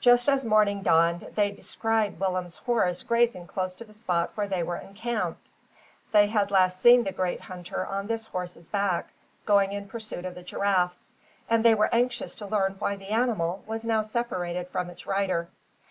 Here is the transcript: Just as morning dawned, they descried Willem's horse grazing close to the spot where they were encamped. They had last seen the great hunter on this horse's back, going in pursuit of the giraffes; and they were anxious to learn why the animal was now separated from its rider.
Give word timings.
Just 0.00 0.30
as 0.30 0.46
morning 0.46 0.80
dawned, 0.82 1.28
they 1.34 1.50
descried 1.52 2.18
Willem's 2.18 2.56
horse 2.56 3.02
grazing 3.02 3.46
close 3.46 3.74
to 3.74 3.84
the 3.84 3.92
spot 3.92 4.30
where 4.34 4.48
they 4.48 4.62
were 4.62 4.78
encamped. 4.78 5.46
They 6.10 6.28
had 6.28 6.50
last 6.50 6.80
seen 6.80 7.04
the 7.04 7.12
great 7.12 7.42
hunter 7.42 7.84
on 7.84 8.06
this 8.06 8.24
horse's 8.24 8.70
back, 8.70 9.10
going 9.44 9.72
in 9.72 9.86
pursuit 9.88 10.24
of 10.24 10.34
the 10.36 10.42
giraffes; 10.42 11.12
and 11.50 11.62
they 11.62 11.74
were 11.74 11.92
anxious 11.94 12.34
to 12.36 12.46
learn 12.46 12.76
why 12.78 12.96
the 12.96 13.08
animal 13.10 13.62
was 13.66 13.84
now 13.84 14.00
separated 14.00 14.68
from 14.68 14.88
its 14.88 15.06
rider. 15.06 15.50